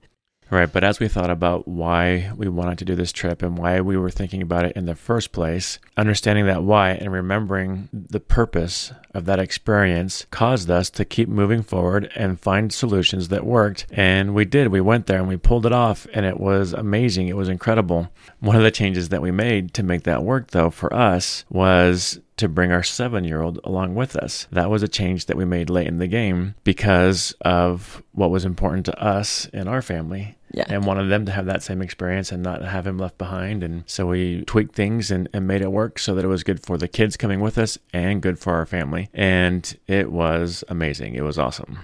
Right. 0.51 0.73
But 0.73 0.83
as 0.83 0.99
we 0.99 1.09
thought 1.09 1.31
about 1.31 1.69
why 1.69 2.33
we 2.35 2.49
wanted 2.49 2.79
to 2.79 2.87
do 2.87 2.95
this 2.95 3.13
trip 3.13 3.43
and 3.43 3.59
why 3.59 3.81
we 3.83 3.99
were 3.99 4.11
thinking 4.11 4.41
about 4.41 4.65
it 4.65 4.77
in 4.77 4.87
the 4.87 4.95
first 4.95 5.33
place, 5.33 5.79
understanding 5.97 6.47
that 6.47 6.63
why 6.63 6.93
and 6.93 7.13
remembering 7.13 7.89
the 7.93 8.21
purpose 8.21 8.93
of 9.15 9.25
that 9.25 9.39
experience 9.39 10.27
caused 10.31 10.71
us 10.71 10.91
to 10.91 11.05
keep 11.05 11.29
moving 11.29 11.63
forward 11.63 12.11
and 12.15 12.41
find 12.41 12.73
solutions 12.73 13.29
that 13.29 13.45
worked. 13.45 13.87
And 13.91 14.35
we 14.35 14.45
did. 14.45 14.69
We 14.69 14.81
went 14.81 15.07
there 15.07 15.19
and 15.19 15.29
we 15.29 15.37
pulled 15.37 15.67
it 15.67 15.73
off, 15.73 16.07
and 16.13 16.25
it 16.27 16.39
was 16.39 16.73
amazing. 16.73 17.29
It 17.29 17.37
was 17.37 17.49
incredible. 17.49 18.11
One 18.41 18.57
of 18.57 18.63
the 18.63 18.71
changes 18.71 19.09
that 19.09 19.23
we 19.23 19.31
made 19.31 19.75
to 19.75 19.83
make 19.83 20.05
that 20.05 20.23
work, 20.23 20.51
though, 20.51 20.71
for 20.71 20.93
us 20.93 21.45
was 21.51 22.21
to 22.39 22.49
bring 22.49 22.73
our 22.73 22.83
seven 22.83 23.25
year 23.25 23.43
old 23.43 23.61
along 23.65 23.95
with 23.95 24.17
us. 24.17 24.47
That 24.53 24.71
was 24.71 24.83
a 24.83 24.89
change 24.89 25.27
that 25.27 25.37
we 25.37 25.45
made 25.45 25.69
late 25.71 25.89
in 25.89 25.99
the 25.99 26.07
game 26.07 26.55
because 26.65 27.35
of 27.41 28.03
what 28.13 28.31
was 28.31 28.45
important 28.45 28.87
to 28.87 29.03
us 29.03 29.49
and 29.53 29.69
our 29.69 29.83
family. 29.83 30.38
Yeah. 30.51 30.65
And 30.69 30.87
wanted 30.87 31.09
them 31.09 31.27
to 31.27 31.33
have 31.33 31.47
that 31.47 31.63
same 31.63 31.83
experience 31.83 32.33
and 32.33 32.43
not 32.43 32.63
have 32.63 32.87
him 32.87 32.99
left 32.99 33.19
behind. 33.19 33.63
And 33.63 33.85
so 33.87 34.07
we 34.07 34.45
tweaked 34.45 34.75
things 34.75 35.11
and, 35.11 35.29
and 35.33 35.47
made 35.47 35.61
it 35.61 35.71
work 35.71 35.99
so 35.99 36.15
that 36.15 36.25
it 36.25 36.29
was 36.29 36.43
good 36.43 36.65
for 36.65 36.79
the 36.79 36.89
kids 36.89 37.17
coming 37.17 37.41
with 37.41 37.59
us 37.59 37.79
and 37.93 38.23
good 38.23 38.39
for 38.39 38.55
our 38.55 38.65
family. 38.65 39.11
And 39.13 39.77
it 39.87 40.11
was 40.11 40.65
amazing. 40.69 41.15
It 41.15 41.23
was 41.23 41.39
awesome 41.39 41.79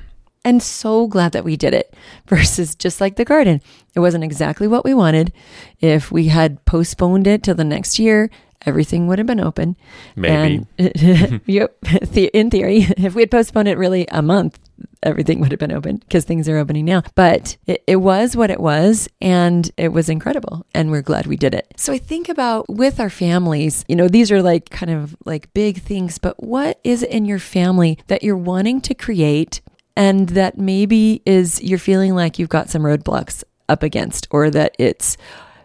and 0.45 0.63
so 0.63 1.07
glad 1.07 1.33
that 1.33 1.45
we 1.45 1.57
did 1.57 1.75
it 1.75 1.95
versus 2.27 2.75
just 2.75 3.01
like 3.01 3.17
the 3.17 3.25
garden. 3.25 3.61
It 3.95 4.01
wasn't 4.01 4.25
exactly 4.25 4.69
what 4.69 4.85
we 4.85 4.95
wanted. 4.95 5.33
If 5.81 6.13
we 6.13 6.29
had 6.29 6.65
postponed 6.65 7.27
it 7.27 7.43
till 7.43 7.55
the 7.55 7.65
next 7.65 7.99
year, 7.99 8.31
everything 8.67 9.07
would 9.07 9.19
have 9.19 9.27
been 9.27 9.41
open. 9.41 9.77
Maybe. 10.17 10.67
And, 10.79 11.41
yep. 11.47 11.77
In 12.15 12.51
theory, 12.51 12.87
if 12.97 13.15
we 13.15 13.23
had 13.23 13.31
postponed 13.31 13.69
it 13.69 13.79
really 13.79 14.07
a 14.11 14.23
month, 14.23 14.59
everything 15.05 15.41
would 15.41 15.53
have 15.53 15.61
been 15.61 15.73
open 15.73 15.97
because 15.99 16.25
things 16.25 16.49
are 16.49 16.59
opening 16.59 16.85
now. 16.85 17.03
But 17.15 17.57
it, 17.67 17.83
it, 17.87 17.97
was 17.97 18.37
what 18.37 18.51
it 18.51 18.61
was, 18.61 19.09
and 19.21 19.71
it 19.77 19.89
was 19.89 20.09
incredible. 20.09 20.67
And 20.75 20.91
we're 20.91 21.03
glad 21.03 21.27
we 21.27 21.37
did 21.37 21.55
it. 21.55 21.73
So 21.77 21.93
I 21.93 21.99
think 21.99 22.29
about 22.29 22.69
with 22.69 22.99
our 23.01 23.11
families, 23.11 23.85
you 23.89 23.97
know, 23.97 24.09
these 24.09 24.33
are 24.33 24.43
like 24.43 24.71
kind 24.71 24.91
of 24.91 25.17
like 25.25 25.53
big 25.55 25.81
things, 25.81 26.19
but 26.19 26.43
what 26.43 26.81
is 26.85 27.03
it 27.03 27.11
in 27.11 27.25
your 27.25 27.39
family 27.39 27.99
that 28.09 28.23
you're 28.23 28.37
wanting 28.37 28.81
to 28.83 28.95
create 28.95 29.61
and 29.97 30.31
that 30.31 30.59
maybe 30.59 31.23
is 31.25 31.63
you're 31.63 31.79
feeling 31.79 32.15
like 32.15 32.39
you've 32.39 32.49
got 32.49 32.69
some 32.69 32.83
roadblocks 32.83 33.45
up 33.69 33.83
against 33.83 34.27
or 34.31 34.51
that 34.51 34.75
it's 34.79 35.17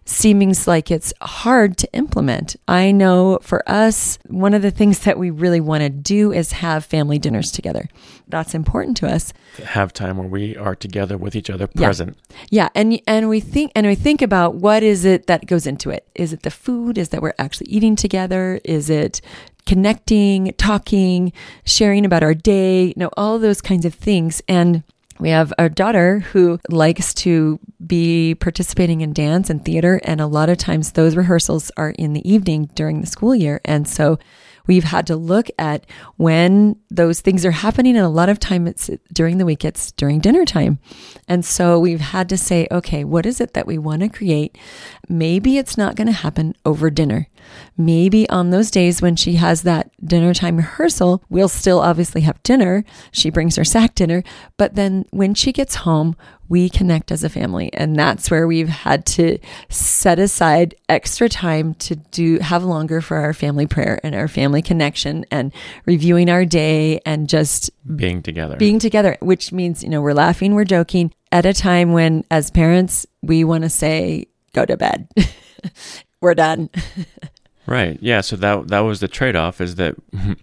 seems 0.09 0.67
like 0.67 0.89
it's 0.89 1.13
hard 1.21 1.77
to 1.77 1.93
implement. 1.93 2.55
I 2.67 2.91
know 2.91 3.39
for 3.41 3.67
us, 3.69 4.17
one 4.27 4.53
of 4.53 4.61
the 4.61 4.71
things 4.71 4.99
that 4.99 5.19
we 5.19 5.29
really 5.29 5.59
want 5.59 5.81
to 5.83 5.89
do 5.89 6.31
is 6.31 6.53
have 6.53 6.83
family 6.85 7.19
dinners 7.19 7.51
together. 7.51 7.87
That's 8.27 8.53
important 8.53 8.97
to 8.97 9.07
us. 9.07 9.33
Have 9.63 9.93
time 9.93 10.17
where 10.17 10.27
we 10.27 10.55
are 10.57 10.75
together 10.75 11.17
with 11.17 11.35
each 11.35 11.49
other 11.49 11.67
present. 11.67 12.17
Yeah. 12.49 12.63
yeah. 12.63 12.69
And 12.75 13.01
and 13.07 13.29
we 13.29 13.39
think 13.39 13.71
and 13.75 13.87
we 13.87 13.95
think 13.95 14.21
about 14.21 14.55
what 14.55 14.83
is 14.83 15.05
it 15.05 15.27
that 15.27 15.45
goes 15.45 15.65
into 15.67 15.89
it? 15.89 16.07
Is 16.15 16.33
it 16.33 16.43
the 16.43 16.51
food? 16.51 16.97
Is 16.97 17.09
that 17.09 17.21
we're 17.21 17.33
actually 17.37 17.69
eating 17.69 17.95
together? 17.95 18.59
Is 18.63 18.89
it 18.89 19.21
connecting, 19.65 20.51
talking, 20.57 21.31
sharing 21.63 22.03
about 22.03 22.23
our 22.23 22.33
day, 22.33 22.85
you 22.85 22.93
know, 22.97 23.11
all 23.15 23.37
those 23.37 23.61
kinds 23.61 23.85
of 23.85 23.93
things. 23.93 24.41
And 24.47 24.81
we 25.19 25.29
have 25.29 25.53
our 25.59 25.69
daughter 25.69 26.19
who 26.19 26.59
likes 26.69 27.13
to 27.13 27.59
be 27.85 28.35
participating 28.35 29.01
in 29.01 29.13
dance 29.13 29.49
and 29.49 29.63
theater. 29.63 29.99
And 30.03 30.21
a 30.21 30.27
lot 30.27 30.49
of 30.49 30.57
times 30.57 30.93
those 30.93 31.15
rehearsals 31.15 31.71
are 31.75 31.91
in 31.91 32.13
the 32.13 32.29
evening 32.29 32.69
during 32.73 33.01
the 33.01 33.07
school 33.07 33.35
year. 33.35 33.59
And 33.65 33.87
so 33.87 34.17
we've 34.65 34.83
had 34.83 35.07
to 35.07 35.15
look 35.15 35.47
at 35.57 35.85
when 36.17 36.77
those 36.89 37.21
things 37.21 37.45
are 37.45 37.51
happening. 37.51 37.97
And 37.97 38.05
a 38.05 38.09
lot 38.09 38.29
of 38.29 38.39
time 38.39 38.67
it's 38.67 38.89
during 39.11 39.39
the 39.39 39.45
week, 39.45 39.65
it's 39.65 39.91
during 39.93 40.19
dinner 40.19 40.45
time. 40.45 40.79
And 41.27 41.43
so 41.43 41.79
we've 41.79 41.99
had 41.99 42.29
to 42.29 42.37
say, 42.37 42.67
okay, 42.71 43.03
what 43.03 43.25
is 43.25 43.41
it 43.41 43.55
that 43.55 43.67
we 43.67 43.77
want 43.77 44.03
to 44.03 44.09
create? 44.09 44.57
Maybe 45.09 45.57
it's 45.57 45.77
not 45.77 45.95
going 45.95 46.07
to 46.07 46.13
happen 46.13 46.53
over 46.65 46.89
dinner. 46.89 47.27
Maybe 47.77 48.29
on 48.29 48.49
those 48.49 48.71
days 48.71 49.01
when 49.01 49.15
she 49.15 49.33
has 49.33 49.63
that 49.63 49.91
dinner 50.05 50.33
time 50.33 50.57
rehearsal, 50.57 51.23
we'll 51.29 51.49
still 51.49 51.79
obviously 51.79 52.21
have 52.21 52.41
dinner. 52.43 52.83
She 53.11 53.29
brings 53.29 53.55
her 53.55 53.63
sack 53.63 53.95
dinner. 53.95 54.23
But 54.57 54.75
then 54.75 55.05
when 55.11 55.33
she 55.33 55.51
gets 55.51 55.75
home, 55.75 56.15
we 56.49 56.67
connect 56.69 57.11
as 57.11 57.23
a 57.23 57.29
family. 57.29 57.71
And 57.73 57.95
that's 57.95 58.29
where 58.31 58.47
we've 58.47 58.69
had 58.69 59.05
to 59.07 59.37
set 59.69 60.19
aside 60.19 60.75
extra 60.89 61.29
time 61.29 61.75
to 61.75 61.95
do 61.95 62.39
have 62.39 62.63
longer 62.63 63.01
for 63.01 63.17
our 63.17 63.33
family 63.33 63.67
prayer 63.67 63.99
and 64.03 64.15
our 64.15 64.27
family 64.27 64.61
connection 64.61 65.25
and 65.31 65.53
reviewing 65.85 66.29
our 66.29 66.45
day 66.45 66.99
and 67.05 67.29
just 67.29 67.69
being 67.95 68.21
together. 68.21 68.57
Being 68.57 68.79
together, 68.79 69.17
which 69.21 69.51
means, 69.51 69.83
you 69.83 69.89
know, 69.89 70.01
we're 70.01 70.13
laughing, 70.13 70.55
we're 70.55 70.65
joking 70.65 71.13
at 71.31 71.45
a 71.45 71.53
time 71.53 71.93
when 71.93 72.23
as 72.31 72.49
parents, 72.49 73.05
we 73.21 73.43
want 73.43 73.63
to 73.63 73.69
say, 73.69 74.27
go 74.53 74.65
to 74.65 74.75
bed. 74.75 75.07
we're 76.21 76.35
done. 76.35 76.69
right. 77.65 77.97
Yeah. 78.01 78.21
So 78.21 78.35
that 78.37 78.67
that 78.67 78.79
was 78.79 78.99
the 78.99 79.07
trade 79.07 79.35
off 79.35 79.61
is 79.61 79.75
that 79.75 79.95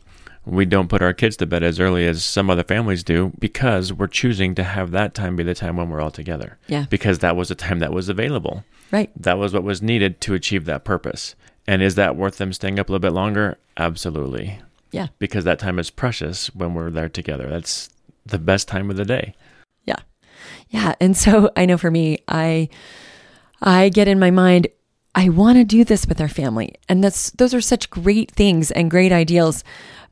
we 0.46 0.64
don't 0.64 0.88
put 0.88 1.02
our 1.02 1.12
kids 1.12 1.36
to 1.38 1.46
bed 1.46 1.62
as 1.62 1.80
early 1.80 2.06
as 2.06 2.24
some 2.24 2.48
other 2.48 2.62
families 2.62 3.02
do 3.02 3.32
because 3.38 3.92
we're 3.92 4.06
choosing 4.06 4.54
to 4.54 4.64
have 4.64 4.92
that 4.92 5.14
time 5.14 5.36
be 5.36 5.42
the 5.42 5.54
time 5.54 5.76
when 5.76 5.90
we're 5.90 6.00
all 6.00 6.10
together. 6.10 6.58
Yeah. 6.68 6.86
Because 6.88 7.18
that 7.18 7.36
was 7.36 7.48
the 7.48 7.54
time 7.54 7.80
that 7.80 7.92
was 7.92 8.08
available. 8.08 8.64
Right. 8.92 9.10
That 9.20 9.38
was 9.38 9.52
what 9.52 9.64
was 9.64 9.82
needed 9.82 10.20
to 10.22 10.34
achieve 10.34 10.64
that 10.66 10.84
purpose. 10.84 11.34
And 11.66 11.82
is 11.82 11.96
that 11.96 12.16
worth 12.16 12.38
them 12.38 12.52
staying 12.52 12.78
up 12.78 12.88
a 12.88 12.92
little 12.92 13.00
bit 13.00 13.12
longer? 13.12 13.58
Absolutely. 13.76 14.60
Yeah. 14.92 15.08
Because 15.18 15.44
that 15.44 15.58
time 15.58 15.80
is 15.80 15.90
precious 15.90 16.54
when 16.54 16.74
we're 16.74 16.90
there 16.90 17.08
together. 17.08 17.48
That's 17.48 17.90
the 18.24 18.38
best 18.38 18.68
time 18.68 18.88
of 18.88 18.96
the 18.96 19.04
day. 19.04 19.34
Yeah. 19.84 19.96
Yeah. 20.68 20.94
And 21.00 21.16
so 21.16 21.50
I 21.56 21.66
know 21.66 21.76
for 21.76 21.90
me, 21.90 22.18
I 22.28 22.68
I 23.60 23.88
get 23.88 24.06
in 24.06 24.20
my 24.20 24.30
mind, 24.30 24.68
I 25.16 25.30
want 25.30 25.56
to 25.56 25.64
do 25.64 25.82
this 25.82 26.06
with 26.06 26.20
our 26.20 26.28
family. 26.28 26.74
And 26.88 27.02
that's 27.02 27.30
those 27.30 27.54
are 27.54 27.60
such 27.62 27.90
great 27.90 28.30
things 28.30 28.70
and 28.70 28.90
great 28.90 29.10
ideals. 29.10 29.64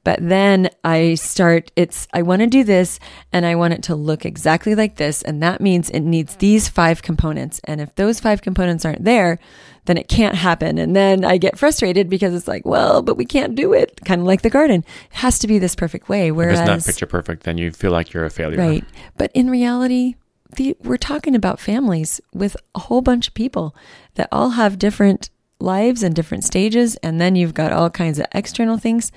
But 0.03 0.19
then 0.21 0.69
I 0.83 1.15
start, 1.15 1.73
it's, 1.77 2.07
I 2.13 2.21
want 2.23 2.41
to 2.41 2.47
do 2.47 2.63
this 2.63 3.01
and 3.33 3.47
I 3.47 3.55
want 3.55 3.73
it 3.73 3.83
to 3.85 3.95
look 3.95 4.27
exactly 4.27 4.75
like 4.75 4.97
this. 4.97 5.23
And 5.23 5.43
that 5.43 5.63
means 5.63 5.89
it 5.89 6.01
needs 6.01 6.37
these 6.37 6.69
five 6.69 7.01
components. 7.01 7.61
And 7.65 7.81
if 7.81 7.95
those 7.95 8.21
five 8.21 8.43
components 8.43 8.85
aren't 8.85 9.05
there, 9.05 9.39
then 9.87 9.97
it 9.97 10.09
can't 10.09 10.35
happen. 10.35 10.77
And 10.77 10.95
then 10.95 11.25
I 11.25 11.39
get 11.39 11.59
frustrated 11.59 12.11
because 12.11 12.35
it's 12.35 12.49
like, 12.49 12.67
well, 12.67 13.01
but 13.01 13.17
we 13.17 13.25
can't 13.25 13.55
do 13.55 13.73
it. 13.73 13.99
Kind 14.05 14.21
of 14.21 14.27
like 14.27 14.43
the 14.43 14.51
garden. 14.51 14.85
It 15.11 15.17
has 15.17 15.39
to 15.39 15.47
be 15.47 15.59
this 15.59 15.75
perfect 15.75 16.11
way. 16.11 16.31
Whereas, 16.31 16.61
if 16.61 16.69
it's 16.69 16.87
not 16.87 16.93
picture 16.93 17.07
perfect, 17.07 17.45
then 17.45 17.57
you 17.57 17.73
feel 17.73 17.91
like 17.91 18.13
you're 18.13 18.27
a 18.27 18.31
failure. 18.31 18.59
Right. 18.59 18.85
But 19.17 19.31
in 19.33 19.51
reality, 19.51 20.17
the, 20.57 20.77
we're 20.83 20.97
talking 20.97 21.35
about 21.35 21.61
families 21.61 22.21
with 22.33 22.57
a 22.75 22.81
whole 22.81 23.03
bunch 23.03 23.29
of 23.29 23.35
people 23.35 23.75
that 24.15 24.29
all 24.33 24.51
have 24.51 24.79
different 24.79 25.31
lives 25.61 26.03
and 26.03 26.15
different 26.15 26.45
stages. 26.45 26.97
And 26.97 27.21
then 27.21 27.37
you've 27.37 27.55
got 27.55 27.73
all 27.73 27.91
kinds 27.91 28.19
of 28.19 28.27
external 28.33 28.79
things. 28.79 29.13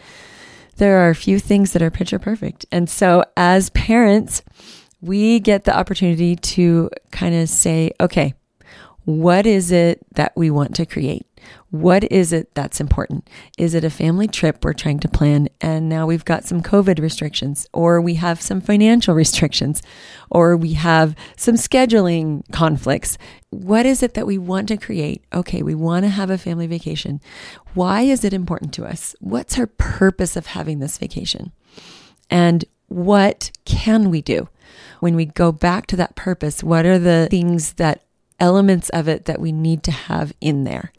There 0.78 0.98
are 1.00 1.10
a 1.10 1.16
few 1.16 1.40
things 1.40 1.74
that 1.74 1.82
are 1.82 1.92
picture 1.92 2.20
perfect. 2.20 2.66
And 2.72 2.90
so 2.90 3.24
as 3.36 3.70
parents, 3.72 4.44
we 5.02 5.40
get 5.40 5.64
the 5.64 5.76
opportunity 5.76 6.36
to 6.36 6.90
kind 7.12 7.36
of 7.36 7.50
say, 7.50 7.92
okay, 8.00 8.34
what 9.06 9.46
is 9.46 9.72
it 9.72 10.06
that 10.16 10.34
we 10.36 10.50
want 10.50 10.76
to 10.76 10.86
create? 10.86 11.26
What 11.70 12.10
is 12.10 12.32
it 12.32 12.56
that's 12.56 12.80
important? 12.80 13.30
Is 13.58 13.74
it 13.74 13.84
a 13.84 13.90
family 13.90 14.28
trip 14.28 14.64
we're 14.64 14.74
trying 14.74 15.00
to 15.02 15.10
plan 15.10 15.50
and 15.60 15.90
now 15.90 16.06
we've 16.06 16.24
got 16.24 16.46
some 16.46 16.64
COVID 16.64 17.00
restrictions, 17.00 17.68
or 17.74 18.00
we 18.00 18.14
have 18.16 18.42
some 18.42 18.62
financial 18.62 19.14
restrictions, 19.14 19.82
or 20.30 20.56
we 20.56 20.74
have 20.74 21.16
some 21.36 21.56
scheduling 21.56 22.44
conflicts? 22.52 23.18
What 23.50 23.86
is 23.86 24.02
it 24.02 24.14
that 24.14 24.28
we 24.28 24.38
want 24.38 24.70
to 24.70 24.78
create? 24.78 25.26
Okay, 25.34 25.62
we 25.62 25.76
want 25.76 26.06
to 26.06 26.10
have 26.10 26.30
a 26.30 26.38
family 26.38 26.68
vacation. 26.68 27.20
Why 27.74 28.04
is 28.04 28.24
it 28.24 28.34
important 28.34 28.74
to 28.76 28.86
us? 28.86 29.16
What's 29.20 29.60
our 29.60 29.68
purpose 29.68 30.38
of 30.38 30.48
having 30.48 30.80
this 30.80 30.98
vacation? 30.98 31.52
And 32.30 32.64
what 32.88 33.52
can 33.66 34.10
we 34.10 34.22
do? 34.22 34.48
When 35.00 35.16
we 35.16 35.26
go 35.26 35.52
back 35.52 35.88
to 35.88 35.96
that 35.98 36.16
purpose, 36.16 36.64
what 36.64 36.86
are 36.86 37.00
the 37.00 37.28
things 37.30 37.74
that 37.74 38.04
elements 38.40 38.90
of 38.90 39.08
it 39.08 39.26
that 39.26 39.42
we 39.42 39.52
need 39.52 39.84
to 39.84 39.92
have 39.92 40.34
in 40.40 40.64
there 40.64 40.92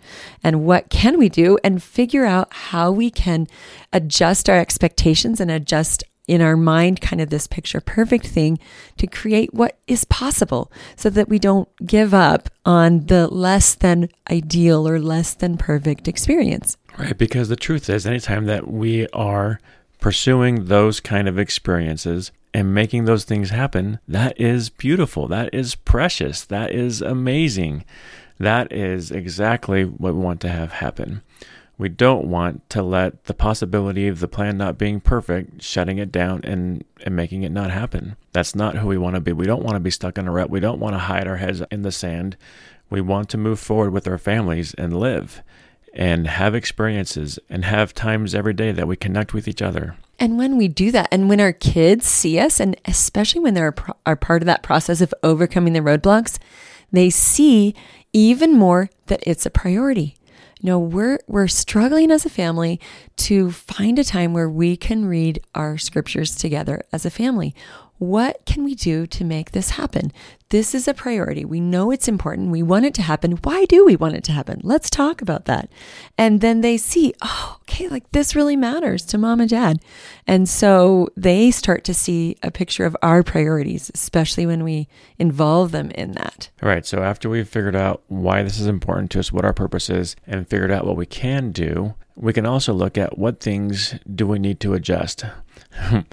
and 0.42 0.64
what 0.64 0.90
can 0.90 1.18
we 1.18 1.28
do 1.28 1.58
and 1.62 1.82
figure 1.82 2.24
out 2.24 2.52
how 2.52 2.90
we 2.90 3.10
can 3.10 3.46
adjust 3.92 4.48
our 4.48 4.58
expectations 4.58 5.40
and 5.40 5.50
adjust 5.50 6.04
in 6.28 6.42
our 6.42 6.56
mind 6.56 7.00
kind 7.00 7.20
of 7.20 7.30
this 7.30 7.46
picture 7.46 7.80
perfect 7.80 8.26
thing 8.26 8.58
to 8.98 9.06
create 9.06 9.52
what 9.54 9.78
is 9.88 10.04
possible 10.04 10.70
so 10.94 11.10
that 11.10 11.28
we 11.28 11.38
don't 11.38 11.68
give 11.84 12.12
up 12.12 12.50
on 12.64 13.06
the 13.06 13.26
less 13.28 13.74
than 13.74 14.08
ideal 14.30 14.86
or 14.86 15.00
less 15.00 15.32
than 15.32 15.56
perfect 15.56 16.06
experience. 16.06 16.76
Right, 16.98 17.16
because 17.16 17.48
the 17.48 17.56
truth 17.56 17.88
is 17.88 18.06
anytime 18.06 18.44
that 18.44 18.68
we 18.68 19.08
are 19.08 19.58
pursuing 20.00 20.66
those 20.66 21.00
kind 21.00 21.26
of 21.26 21.38
experiences 21.38 22.30
and 22.54 22.74
making 22.74 23.04
those 23.04 23.24
things 23.24 23.50
happen, 23.50 23.98
that 24.08 24.40
is 24.40 24.70
beautiful. 24.70 25.28
That 25.28 25.52
is 25.54 25.74
precious. 25.74 26.44
That 26.44 26.72
is 26.72 27.02
amazing. 27.02 27.84
That 28.38 28.72
is 28.72 29.10
exactly 29.10 29.84
what 29.84 30.14
we 30.14 30.20
want 30.20 30.40
to 30.42 30.48
have 30.48 30.72
happen. 30.72 31.22
We 31.76 31.88
don't 31.88 32.26
want 32.26 32.68
to 32.70 32.82
let 32.82 33.24
the 33.24 33.34
possibility 33.34 34.08
of 34.08 34.18
the 34.18 34.26
plan 34.26 34.58
not 34.58 34.78
being 34.78 35.00
perfect 35.00 35.62
shutting 35.62 35.98
it 35.98 36.10
down 36.10 36.40
and, 36.42 36.84
and 37.04 37.14
making 37.14 37.44
it 37.44 37.52
not 37.52 37.70
happen. 37.70 38.16
That's 38.32 38.56
not 38.56 38.76
who 38.76 38.88
we 38.88 38.98
want 38.98 39.14
to 39.14 39.20
be. 39.20 39.32
We 39.32 39.46
don't 39.46 39.62
want 39.62 39.76
to 39.76 39.80
be 39.80 39.90
stuck 39.90 40.18
in 40.18 40.26
a 40.26 40.32
rut. 40.32 40.50
We 40.50 40.58
don't 40.58 40.80
want 40.80 40.94
to 40.94 41.00
hide 41.00 41.28
our 41.28 41.36
heads 41.36 41.62
in 41.70 41.82
the 41.82 41.92
sand. 41.92 42.36
We 42.90 43.00
want 43.00 43.28
to 43.30 43.38
move 43.38 43.60
forward 43.60 43.92
with 43.92 44.08
our 44.08 44.18
families 44.18 44.74
and 44.74 44.98
live 44.98 45.42
and 45.94 46.26
have 46.26 46.54
experiences 46.54 47.38
and 47.48 47.64
have 47.64 47.94
times 47.94 48.34
every 48.34 48.54
day 48.54 48.72
that 48.72 48.88
we 48.88 48.96
connect 48.96 49.32
with 49.32 49.46
each 49.46 49.62
other. 49.62 49.96
And 50.18 50.36
when 50.36 50.56
we 50.56 50.66
do 50.68 50.90
that, 50.92 51.08
and 51.12 51.28
when 51.28 51.40
our 51.40 51.52
kids 51.52 52.06
see 52.06 52.38
us, 52.38 52.58
and 52.58 52.76
especially 52.84 53.40
when 53.40 53.54
they're 53.54 53.74
are 54.04 54.16
part 54.16 54.42
of 54.42 54.46
that 54.46 54.62
process 54.62 55.00
of 55.00 55.14
overcoming 55.22 55.74
the 55.74 55.80
roadblocks, 55.80 56.38
they 56.90 57.10
see 57.10 57.74
even 58.12 58.54
more 58.54 58.90
that 59.06 59.22
it's 59.26 59.46
a 59.46 59.50
priority. 59.50 60.16
You 60.60 60.70
know, 60.70 60.78
we're 60.78 61.20
we're 61.28 61.46
struggling 61.46 62.10
as 62.10 62.26
a 62.26 62.30
family 62.30 62.80
to 63.18 63.52
find 63.52 63.98
a 63.98 64.04
time 64.04 64.32
where 64.32 64.50
we 64.50 64.76
can 64.76 65.04
read 65.04 65.40
our 65.54 65.78
scriptures 65.78 66.34
together 66.34 66.82
as 66.92 67.06
a 67.06 67.10
family. 67.10 67.54
What 67.98 68.44
can 68.46 68.62
we 68.62 68.74
do 68.74 69.06
to 69.08 69.24
make 69.24 69.50
this 69.50 69.70
happen? 69.70 70.12
This 70.50 70.74
is 70.74 70.86
a 70.86 70.94
priority. 70.94 71.44
We 71.44 71.60
know 71.60 71.90
it's 71.90 72.08
important. 72.08 72.50
We 72.50 72.62
want 72.62 72.86
it 72.86 72.94
to 72.94 73.02
happen. 73.02 73.32
Why 73.42 73.64
do 73.64 73.84
we 73.84 73.96
want 73.96 74.14
it 74.14 74.24
to 74.24 74.32
happen? 74.32 74.60
Let's 74.62 74.88
talk 74.88 75.20
about 75.20 75.46
that. 75.46 75.70
And 76.16 76.40
then 76.40 76.60
they 76.60 76.76
see, 76.76 77.12
oh, 77.22 77.58
okay, 77.62 77.88
like 77.88 78.10
this 78.12 78.36
really 78.36 78.56
matters 78.56 79.04
to 79.06 79.18
mom 79.18 79.40
and 79.40 79.50
dad. 79.50 79.82
And 80.26 80.48
so 80.48 81.08
they 81.16 81.50
start 81.50 81.84
to 81.84 81.94
see 81.94 82.36
a 82.42 82.50
picture 82.52 82.86
of 82.86 82.96
our 83.02 83.22
priorities, 83.22 83.90
especially 83.94 84.46
when 84.46 84.62
we 84.62 84.88
involve 85.18 85.72
them 85.72 85.90
in 85.90 86.12
that. 86.12 86.50
All 86.62 86.68
right. 86.68 86.86
So 86.86 87.02
after 87.02 87.28
we've 87.28 87.48
figured 87.48 87.76
out 87.76 88.02
why 88.06 88.42
this 88.42 88.60
is 88.60 88.68
important 88.68 89.10
to 89.12 89.18
us, 89.18 89.32
what 89.32 89.44
our 89.44 89.52
purpose 89.52 89.90
is, 89.90 90.14
and 90.26 90.48
figured 90.48 90.70
out 90.70 90.86
what 90.86 90.96
we 90.96 91.06
can 91.06 91.50
do, 91.50 91.94
we 92.14 92.32
can 92.32 92.46
also 92.46 92.72
look 92.72 92.96
at 92.96 93.18
what 93.18 93.40
things 93.40 93.96
do 94.14 94.26
we 94.26 94.38
need 94.38 94.60
to 94.60 94.74
adjust. 94.74 95.24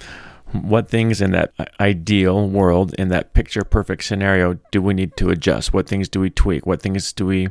what 0.52 0.88
things 0.88 1.20
in 1.20 1.32
that 1.32 1.52
ideal 1.80 2.48
world, 2.48 2.94
in 2.94 3.08
that 3.08 3.34
picture 3.34 3.64
perfect 3.64 4.04
scenario, 4.04 4.58
do 4.70 4.80
we 4.80 4.94
need 4.94 5.16
to 5.16 5.30
adjust? 5.30 5.72
What 5.72 5.88
things 5.88 6.08
do 6.08 6.20
we 6.20 6.30
tweak? 6.30 6.66
What 6.66 6.80
things 6.80 7.12
do 7.12 7.26
we 7.26 7.48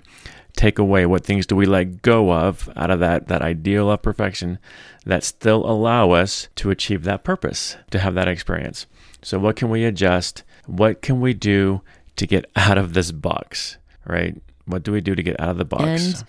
take 0.55 0.79
away? 0.79 1.05
What 1.05 1.25
things 1.25 1.45
do 1.45 1.55
we 1.55 1.65
let 1.65 2.01
go 2.01 2.31
of 2.31 2.69
out 2.75 2.89
of 2.89 2.99
that, 2.99 3.27
that 3.27 3.41
ideal 3.41 3.91
of 3.91 4.01
perfection 4.01 4.59
that 5.05 5.23
still 5.23 5.69
allow 5.69 6.11
us 6.11 6.47
to 6.55 6.69
achieve 6.69 7.03
that 7.03 7.23
purpose, 7.23 7.75
to 7.91 7.99
have 7.99 8.15
that 8.15 8.27
experience? 8.27 8.87
So, 9.21 9.39
what 9.39 9.55
can 9.55 9.69
we 9.69 9.83
adjust? 9.83 10.43
What 10.65 11.01
can 11.01 11.19
we 11.19 11.33
do 11.33 11.81
to 12.15 12.27
get 12.27 12.45
out 12.55 12.77
of 12.77 12.93
this 12.93 13.11
box, 13.11 13.77
right? 14.05 14.35
What 14.65 14.83
do 14.83 14.91
we 14.91 15.01
do 15.01 15.15
to 15.15 15.23
get 15.23 15.39
out 15.39 15.49
of 15.49 15.57
the 15.57 15.65
box? 15.65 15.85
And, 15.85 16.23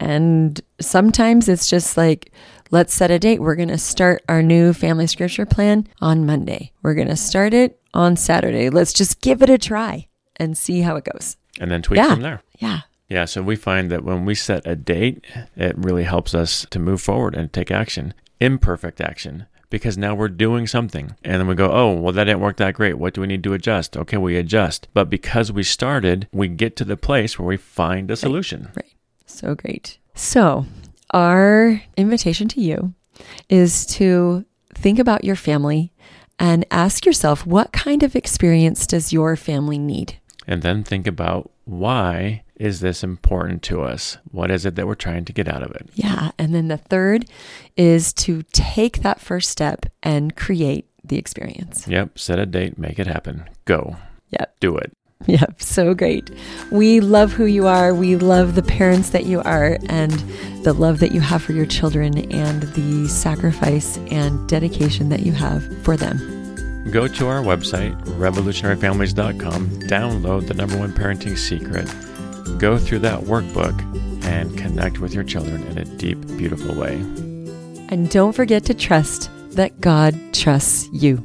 and 0.00 0.60
sometimes 0.80 1.48
it's 1.48 1.68
just 1.68 1.96
like, 1.96 2.32
let's 2.70 2.94
set 2.94 3.10
a 3.10 3.18
date. 3.18 3.40
We're 3.40 3.56
going 3.56 3.68
to 3.68 3.78
start 3.78 4.22
our 4.28 4.42
new 4.42 4.72
family 4.72 5.06
scripture 5.06 5.46
plan 5.46 5.86
on 6.00 6.26
Monday. 6.26 6.72
We're 6.82 6.94
going 6.94 7.08
to 7.08 7.16
start 7.16 7.52
it 7.54 7.80
on 7.94 8.16
Saturday. 8.16 8.70
Let's 8.70 8.92
just 8.92 9.20
give 9.20 9.42
it 9.42 9.50
a 9.50 9.58
try 9.58 10.08
and 10.36 10.56
see 10.56 10.80
how 10.80 10.96
it 10.96 11.04
goes. 11.04 11.36
And 11.60 11.70
then 11.70 11.82
tweak 11.82 11.98
Yeah. 11.98 12.10
from 12.10 12.20
there. 12.22 12.42
Yeah. 12.58 12.80
Yeah, 13.08 13.24
so 13.24 13.42
we 13.42 13.56
find 13.56 13.90
that 13.90 14.04
when 14.04 14.24
we 14.24 14.36
set 14.36 14.64
a 14.66 14.76
date, 14.76 15.24
it 15.56 15.76
really 15.76 16.04
helps 16.04 16.32
us 16.34 16.64
to 16.70 16.78
move 16.78 17.00
forward 17.02 17.34
and 17.34 17.52
take 17.52 17.72
action, 17.72 18.14
imperfect 18.40 19.00
action, 19.00 19.46
because 19.68 19.98
now 19.98 20.14
we're 20.14 20.28
doing 20.28 20.68
something. 20.68 21.16
And 21.24 21.40
then 21.40 21.48
we 21.48 21.56
go, 21.56 21.72
oh, 21.72 21.92
well, 21.94 22.12
that 22.12 22.24
didn't 22.24 22.38
work 22.40 22.56
that 22.58 22.74
great. 22.74 22.98
What 22.98 23.14
do 23.14 23.20
we 23.20 23.26
need 23.26 23.42
to 23.42 23.52
adjust? 23.52 23.96
Okay, 23.96 24.16
we 24.16 24.36
adjust. 24.36 24.86
But 24.94 25.10
because 25.10 25.50
we 25.50 25.64
started, 25.64 26.28
we 26.32 26.46
get 26.46 26.76
to 26.76 26.84
the 26.84 26.96
place 26.96 27.36
where 27.36 27.48
we 27.48 27.56
find 27.56 28.12
a 28.12 28.16
solution. 28.16 28.70
Right. 28.76 28.94
So 29.26 29.56
great. 29.56 29.98
So, 30.14 30.66
our 31.10 31.82
invitation 31.96 32.48
to 32.48 32.60
you 32.60 32.94
is 33.48 33.86
to 33.86 34.44
think 34.74 34.98
about 34.98 35.24
your 35.24 35.36
family 35.36 35.92
and 36.38 36.64
ask 36.70 37.04
yourself 37.04 37.46
what 37.46 37.72
kind 37.72 38.02
of 38.02 38.16
experience 38.16 38.86
does 38.86 39.12
your 39.12 39.36
family 39.36 39.78
need? 39.78 40.18
And 40.46 40.62
then 40.62 40.82
think 40.82 41.06
about 41.06 41.50
why 41.64 42.42
is 42.56 42.80
this 42.80 43.04
important 43.04 43.62
to 43.62 43.82
us? 43.82 44.18
What 44.32 44.50
is 44.50 44.66
it 44.66 44.74
that 44.76 44.86
we're 44.86 44.94
trying 44.94 45.24
to 45.26 45.32
get 45.32 45.48
out 45.48 45.62
of 45.62 45.70
it? 45.72 45.88
Yeah. 45.94 46.30
And 46.38 46.54
then 46.54 46.68
the 46.68 46.76
third 46.76 47.26
is 47.76 48.12
to 48.14 48.42
take 48.52 49.02
that 49.02 49.20
first 49.20 49.50
step 49.50 49.86
and 50.02 50.34
create 50.34 50.86
the 51.04 51.16
experience. 51.16 51.86
Yep, 51.88 52.18
set 52.18 52.38
a 52.38 52.46
date, 52.46 52.78
make 52.78 52.98
it 52.98 53.06
happen. 53.06 53.48
Go. 53.64 53.96
Yep. 54.30 54.56
Do 54.60 54.76
it. 54.76 54.92
Yep. 55.26 55.62
So 55.62 55.94
great. 55.94 56.30
We 56.70 57.00
love 57.00 57.32
who 57.32 57.44
you 57.44 57.66
are. 57.66 57.94
We 57.94 58.16
love 58.16 58.54
the 58.54 58.62
parents 58.62 59.10
that 59.10 59.26
you 59.26 59.42
are 59.42 59.78
and 59.88 60.12
the 60.64 60.72
love 60.72 60.98
that 61.00 61.12
you 61.12 61.20
have 61.20 61.42
for 61.42 61.52
your 61.52 61.66
children 61.66 62.18
and 62.32 62.62
the 62.62 63.06
sacrifice 63.06 63.98
and 64.10 64.48
dedication 64.48 65.10
that 65.10 65.20
you 65.20 65.32
have 65.32 65.62
for 65.84 65.96
them. 65.96 66.18
Go 66.90 67.06
to 67.06 67.28
our 67.28 67.42
website, 67.42 67.94
revolutionaryfamilies.com, 68.04 69.68
download 69.82 70.48
the 70.48 70.54
number 70.54 70.78
one 70.78 70.92
parenting 70.92 71.36
secret, 71.36 71.86
go 72.58 72.78
through 72.78 73.00
that 73.00 73.20
workbook, 73.20 73.78
and 74.24 74.56
connect 74.56 74.98
with 74.98 75.14
your 75.14 75.24
children 75.24 75.62
in 75.68 75.78
a 75.78 75.84
deep, 75.84 76.18
beautiful 76.38 76.74
way. 76.74 76.94
And 77.90 78.10
don't 78.10 78.32
forget 78.32 78.64
to 78.64 78.74
trust 78.74 79.30
that 79.52 79.80
God 79.80 80.18
trusts 80.32 80.88
you. 80.92 81.22